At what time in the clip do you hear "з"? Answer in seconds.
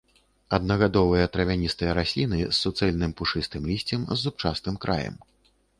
2.47-2.55, 4.15-4.19